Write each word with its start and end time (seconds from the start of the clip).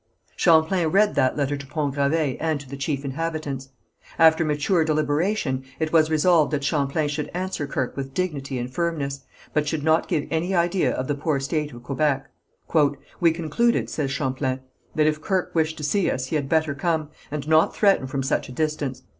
Champlain 0.35 0.87
read 0.87 1.13
that 1.13 1.37
letter 1.37 1.55
to 1.55 1.67
Pont 1.67 1.93
Gravé 1.93 2.35
and 2.39 2.59
to 2.59 2.67
the 2.67 2.75
chief 2.75 3.05
inhabitants. 3.05 3.69
After 4.17 4.43
mature 4.43 4.83
deliberation, 4.83 5.63
it 5.77 5.93
was 5.93 6.09
resolved 6.09 6.49
that 6.53 6.63
Champlain 6.63 7.07
should 7.07 7.29
answer 7.35 7.67
Kirke 7.67 7.95
with 7.95 8.15
dignity 8.15 8.57
and 8.57 8.67
firmness, 8.73 9.23
but 9.53 9.67
should 9.67 9.83
not 9.83 10.07
give 10.07 10.25
any 10.31 10.55
idea 10.55 10.91
of 10.91 11.07
the 11.07 11.13
poor 11.13 11.39
state 11.39 11.71
of 11.71 11.83
Quebec. 11.83 12.27
"We 13.19 13.31
concluded," 13.31 13.91
says 13.91 14.09
Champlain, 14.09 14.61
"that 14.95 15.05
if 15.05 15.21
Kirke 15.21 15.53
wished 15.53 15.77
to 15.77 15.83
see 15.83 16.09
us 16.09 16.25
he 16.25 16.35
had 16.35 16.49
better 16.49 16.73
come, 16.73 17.09
and 17.29 17.47
not 17.47 17.75
threaten 17.75 18.07
from 18.07 18.23
such 18.23 18.49
a 18.49 18.51
distance. 18.51 19.03